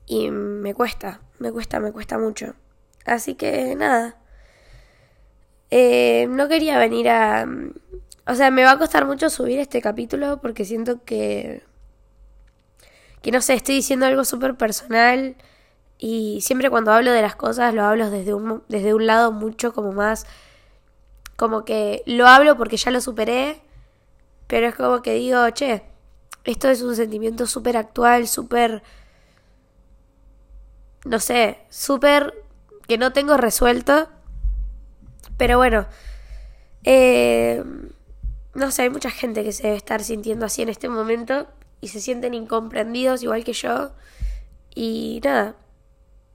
y 0.06 0.30
me 0.30 0.74
cuesta, 0.74 1.20
me 1.38 1.52
cuesta, 1.52 1.80
me 1.80 1.92
cuesta 1.92 2.18
mucho. 2.18 2.54
Así 3.06 3.36
que 3.36 3.74
nada. 3.76 4.16
Eh, 5.70 6.26
no 6.28 6.48
quería 6.48 6.78
venir 6.78 7.08
a... 7.08 7.46
O 8.26 8.34
sea, 8.34 8.50
me 8.50 8.64
va 8.64 8.72
a 8.72 8.78
costar 8.78 9.06
mucho 9.06 9.30
subir 9.30 9.60
este 9.60 9.80
capítulo 9.80 10.40
porque 10.42 10.64
siento 10.64 11.04
que... 11.04 11.62
Que 13.22 13.30
no 13.30 13.40
sé, 13.40 13.54
estoy 13.54 13.76
diciendo 13.76 14.06
algo 14.06 14.24
súper 14.24 14.56
personal 14.56 15.36
y 15.98 16.40
siempre 16.42 16.68
cuando 16.70 16.92
hablo 16.92 17.12
de 17.12 17.22
las 17.22 17.36
cosas 17.36 17.74
lo 17.74 17.84
hablo 17.84 18.10
desde 18.10 18.34
un, 18.34 18.62
desde 18.68 18.94
un 18.94 19.06
lado 19.06 19.32
mucho 19.32 19.72
como 19.72 19.92
más... 19.92 20.26
Como 21.36 21.64
que 21.64 22.02
lo 22.06 22.26
hablo 22.26 22.56
porque 22.56 22.76
ya 22.78 22.90
lo 22.90 23.00
superé, 23.00 23.60
pero 24.46 24.68
es 24.68 24.74
como 24.74 25.02
que 25.02 25.14
digo, 25.14 25.48
che, 25.50 25.82
esto 26.44 26.70
es 26.70 26.82
un 26.82 26.96
sentimiento 26.96 27.46
súper 27.46 27.76
actual, 27.76 28.26
súper... 28.26 28.82
No 31.04 31.20
sé, 31.20 31.58
súper 31.70 32.45
que 32.86 32.98
no 32.98 33.12
tengo 33.12 33.36
resuelto. 33.36 34.08
Pero 35.36 35.58
bueno, 35.58 35.86
eh, 36.84 37.62
no 38.54 38.70
sé, 38.70 38.82
hay 38.82 38.90
mucha 38.90 39.10
gente 39.10 39.44
que 39.44 39.52
se 39.52 39.64
debe 39.64 39.76
estar 39.76 40.02
sintiendo 40.02 40.46
así 40.46 40.62
en 40.62 40.68
este 40.68 40.88
momento 40.88 41.46
y 41.80 41.88
se 41.88 42.00
sienten 42.00 42.34
incomprendidos 42.34 43.22
igual 43.22 43.44
que 43.44 43.52
yo. 43.52 43.92
Y 44.74 45.20
nada, 45.24 45.56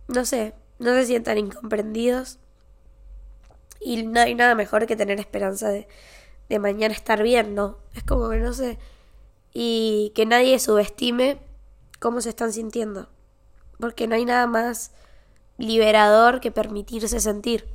no 0.08 0.25
sé, 0.25 0.53
no 0.79 0.91
se 0.91 1.05
sientan 1.05 1.38
incomprendidos. 1.38 2.39
Y 3.79 4.03
no 4.03 4.20
hay 4.20 4.36
nada 4.36 4.53
mejor 4.53 4.86
que 4.86 4.96
tener 4.96 5.20
esperanza 5.20 5.70
de, 5.70 5.88
de 6.50 6.60
mañana 6.60 6.93
estar 6.93 7.24
bien, 7.24 7.55
¿no? 7.55 7.79
Es 7.96 8.03
como 8.03 8.29
que 8.29 8.38
no 8.38 8.53
sé. 8.53 8.77
Y 9.53 10.12
que 10.15 10.25
nadie 10.25 10.60
subestime 10.60 11.39
cómo 12.00 12.22
se 12.22 12.29
están 12.29 12.53
sintiendo. 12.53 13.10
Porque 13.79 14.08
no 14.08 14.15
hay 14.15 14.25
nada 14.25 14.46
más 14.46 14.91
liberador 15.62 16.41
que 16.41 16.51
permitirse 16.51 17.20
sentir. 17.20 17.68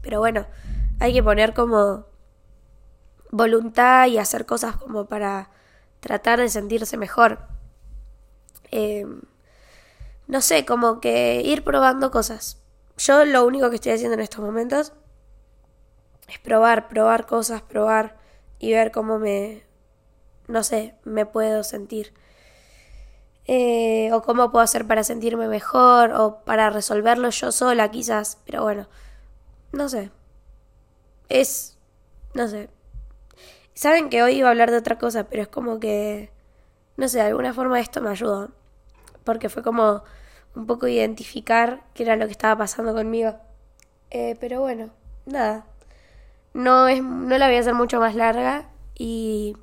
Pero 0.00 0.18
bueno, 0.18 0.46
hay 1.00 1.12
que 1.12 1.22
poner 1.22 1.54
como 1.54 2.06
voluntad 3.30 4.06
y 4.06 4.18
hacer 4.18 4.46
cosas 4.46 4.76
como 4.76 5.06
para 5.06 5.50
tratar 6.00 6.40
de 6.40 6.48
sentirse 6.48 6.96
mejor. 6.96 7.40
Eh, 8.70 9.06
no 10.26 10.40
sé, 10.40 10.64
como 10.64 11.00
que 11.00 11.42
ir 11.44 11.64
probando 11.64 12.10
cosas. 12.10 12.58
Yo 12.96 13.24
lo 13.24 13.44
único 13.44 13.68
que 13.70 13.76
estoy 13.76 13.92
haciendo 13.92 14.14
en 14.14 14.20
estos 14.20 14.40
momentos 14.40 14.92
es 16.28 16.38
probar, 16.38 16.88
probar 16.88 17.26
cosas, 17.26 17.62
probar 17.62 18.16
y 18.58 18.72
ver 18.72 18.92
cómo 18.92 19.18
me, 19.18 19.64
no 20.46 20.62
sé, 20.62 20.94
me 21.04 21.26
puedo 21.26 21.64
sentir. 21.64 22.14
Eh, 23.46 24.10
o 24.12 24.22
cómo 24.22 24.50
puedo 24.50 24.62
hacer 24.62 24.86
para 24.86 25.04
sentirme 25.04 25.48
mejor, 25.48 26.12
o 26.12 26.40
para 26.44 26.70
resolverlo 26.70 27.28
yo 27.30 27.52
sola 27.52 27.90
quizás, 27.90 28.38
pero 28.46 28.62
bueno, 28.62 28.88
no 29.72 29.88
sé. 29.88 30.10
Es, 31.28 31.76
no 32.34 32.48
sé. 32.48 32.70
Saben 33.74 34.08
que 34.08 34.22
hoy 34.22 34.36
iba 34.36 34.48
a 34.48 34.52
hablar 34.52 34.70
de 34.70 34.78
otra 34.78 34.98
cosa, 34.98 35.24
pero 35.24 35.42
es 35.42 35.48
como 35.48 35.80
que, 35.80 36.30
no 36.96 37.08
sé, 37.08 37.18
de 37.18 37.24
alguna 37.24 37.52
forma 37.52 37.80
esto 37.80 38.00
me 38.00 38.10
ayudó, 38.10 38.50
porque 39.24 39.48
fue 39.48 39.62
como 39.62 40.04
un 40.54 40.66
poco 40.66 40.86
identificar 40.86 41.82
qué 41.94 42.04
era 42.04 42.16
lo 42.16 42.26
que 42.26 42.32
estaba 42.32 42.56
pasando 42.56 42.94
conmigo. 42.94 43.36
Eh, 44.10 44.36
pero 44.40 44.60
bueno, 44.60 44.90
nada. 45.26 45.66
No, 46.54 46.88
es, 46.88 47.02
no 47.02 47.36
la 47.36 47.46
voy 47.48 47.56
a 47.56 47.60
hacer 47.60 47.74
mucho 47.74 47.98
más 48.00 48.14
larga 48.14 48.68
y 48.94 49.56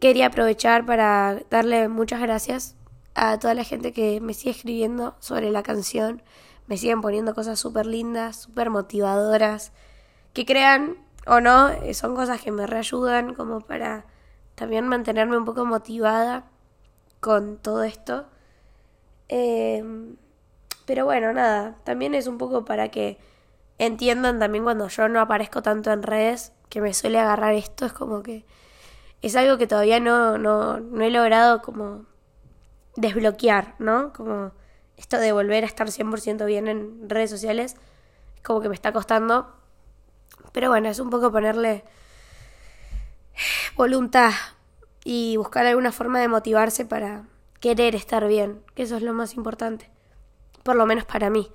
quería 0.00 0.26
aprovechar 0.26 0.86
para 0.86 1.40
darle 1.50 1.88
muchas 1.88 2.20
gracias 2.20 2.74
a 3.14 3.38
toda 3.38 3.54
la 3.54 3.64
gente 3.64 3.92
que 3.92 4.20
me 4.20 4.34
sigue 4.34 4.50
escribiendo 4.52 5.14
sobre 5.20 5.50
la 5.50 5.62
canción. 5.62 6.22
Me 6.66 6.76
siguen 6.76 7.00
poniendo 7.00 7.34
cosas 7.34 7.58
súper 7.58 7.86
lindas, 7.86 8.36
súper 8.36 8.70
motivadoras. 8.70 9.72
Que 10.32 10.46
crean 10.46 10.96
o 11.26 11.40
no, 11.40 11.68
eh, 11.68 11.94
son 11.94 12.14
cosas 12.14 12.40
que 12.40 12.50
me 12.50 12.66
reayudan 12.66 13.34
como 13.34 13.60
para 13.60 14.06
también 14.54 14.88
mantenerme 14.88 15.36
un 15.36 15.44
poco 15.44 15.64
motivada 15.64 16.44
con 17.20 17.58
todo 17.58 17.84
esto. 17.84 18.26
Em, 19.28 20.16
pero 20.86 21.04
bueno, 21.04 21.32
nada, 21.32 21.76
también 21.84 22.14
es 22.14 22.26
un 22.26 22.38
poco 22.38 22.64
para 22.64 22.90
que 22.90 23.18
entiendan 23.78 24.38
también 24.38 24.64
cuando 24.64 24.88
yo 24.88 25.08
no 25.08 25.20
aparezco 25.20 25.62
tanto 25.62 25.92
en 25.92 26.02
redes, 26.02 26.52
que 26.68 26.80
me 26.80 26.94
suele 26.94 27.18
agarrar 27.18 27.54
esto, 27.54 27.86
es 27.86 27.92
como 27.92 28.22
que 28.22 28.44
es 29.22 29.36
algo 29.36 29.58
que 29.58 29.66
todavía 29.66 30.00
no, 30.00 30.38
no, 30.38 30.80
no 30.80 31.04
he 31.04 31.10
logrado 31.10 31.62
como 31.62 32.06
desbloquear, 32.96 33.74
¿no? 33.78 34.12
Como 34.12 34.52
esto 34.96 35.18
de 35.18 35.32
volver 35.32 35.64
a 35.64 35.66
estar 35.66 35.88
100% 35.88 36.44
bien 36.46 36.68
en 36.68 37.08
redes 37.08 37.30
sociales, 37.30 37.76
es 38.36 38.42
como 38.42 38.60
que 38.60 38.68
me 38.68 38.74
está 38.74 38.92
costando. 38.92 39.54
Pero 40.52 40.68
bueno, 40.68 40.88
es 40.88 40.98
un 40.98 41.10
poco 41.10 41.30
ponerle 41.30 41.84
voluntad 43.76 44.32
y 45.04 45.36
buscar 45.36 45.66
alguna 45.66 45.92
forma 45.92 46.20
de 46.20 46.28
motivarse 46.28 46.84
para 46.84 47.24
querer 47.60 47.94
estar 47.94 48.26
bien, 48.26 48.62
que 48.74 48.82
eso 48.82 48.96
es 48.96 49.02
lo 49.02 49.12
más 49.12 49.34
importante, 49.34 49.90
por 50.62 50.76
lo 50.76 50.86
menos 50.86 51.04
para 51.04 51.30
mí. 51.30 51.50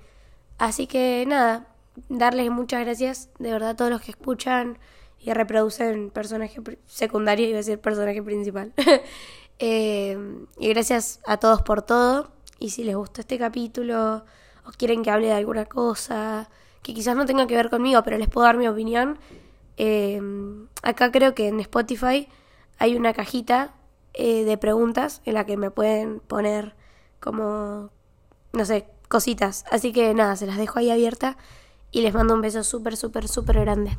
Así 0.58 0.86
que 0.86 1.24
nada, 1.26 1.66
darles 2.08 2.50
muchas 2.50 2.84
gracias 2.84 3.28
de 3.38 3.52
verdad 3.52 3.70
a 3.70 3.76
todos 3.76 3.90
los 3.90 4.00
que 4.00 4.12
escuchan 4.12 4.78
y 5.20 5.32
reproducen 5.32 6.10
personaje 6.10 6.60
secundario, 6.86 7.46
iba 7.46 7.56
a 7.56 7.58
decir 7.58 7.78
personaje 7.78 8.22
principal. 8.22 8.72
Eh, 9.58 10.18
y 10.58 10.68
gracias 10.68 11.18
a 11.26 11.38
todos 11.38 11.62
por 11.62 11.80
todo. 11.80 12.30
Y 12.58 12.68
si 12.68 12.84
les 12.84 12.94
gustó 12.94 13.22
este 13.22 13.38
capítulo 13.38 14.22
o 14.66 14.70
quieren 14.76 15.02
que 15.02 15.10
hable 15.10 15.28
de 15.28 15.32
alguna 15.32 15.64
cosa 15.64 16.50
que 16.82 16.92
quizás 16.92 17.16
no 17.16 17.24
tenga 17.24 17.46
que 17.46 17.56
ver 17.56 17.70
conmigo, 17.70 18.02
pero 18.02 18.18
les 18.18 18.28
puedo 18.28 18.46
dar 18.46 18.58
mi 18.58 18.68
opinión, 18.68 19.18
eh, 19.78 20.20
acá 20.82 21.10
creo 21.10 21.34
que 21.34 21.48
en 21.48 21.60
Spotify 21.60 22.28
hay 22.78 22.96
una 22.96 23.12
cajita 23.12 23.74
eh, 24.14 24.44
de 24.44 24.56
preguntas 24.56 25.20
en 25.24 25.34
la 25.34 25.44
que 25.44 25.56
me 25.56 25.70
pueden 25.70 26.20
poner 26.20 26.74
como, 27.18 27.90
no 28.52 28.64
sé, 28.64 28.86
cositas. 29.08 29.64
Así 29.70 29.92
que 29.92 30.14
nada, 30.14 30.36
se 30.36 30.46
las 30.46 30.58
dejo 30.58 30.78
ahí 30.78 30.90
abierta 30.90 31.36
y 31.90 32.02
les 32.02 32.14
mando 32.14 32.34
un 32.34 32.40
beso 32.40 32.62
súper, 32.64 32.96
súper, 32.96 33.28
súper 33.28 33.60
grande. 33.60 33.98